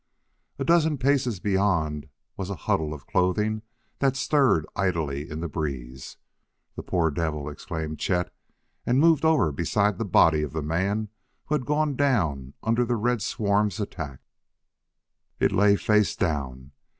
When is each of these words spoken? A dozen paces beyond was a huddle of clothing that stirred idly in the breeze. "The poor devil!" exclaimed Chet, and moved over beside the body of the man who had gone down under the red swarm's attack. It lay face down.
A 0.57 0.63
dozen 0.63 0.97
paces 0.97 1.39
beyond 1.39 2.09
was 2.35 2.49
a 2.49 2.55
huddle 2.55 2.91
of 2.91 3.05
clothing 3.05 3.61
that 3.99 4.15
stirred 4.15 4.65
idly 4.75 5.29
in 5.29 5.41
the 5.41 5.47
breeze. 5.47 6.17
"The 6.75 6.81
poor 6.81 7.11
devil!" 7.11 7.47
exclaimed 7.47 7.99
Chet, 7.99 8.33
and 8.83 8.99
moved 8.99 9.23
over 9.23 9.51
beside 9.51 9.99
the 9.99 10.05
body 10.05 10.41
of 10.41 10.53
the 10.53 10.63
man 10.63 11.09
who 11.45 11.53
had 11.53 11.67
gone 11.67 11.95
down 11.95 12.55
under 12.63 12.83
the 12.83 12.95
red 12.95 13.21
swarm's 13.21 13.79
attack. 13.79 14.21
It 15.39 15.51
lay 15.51 15.75
face 15.75 16.15
down. 16.15 16.71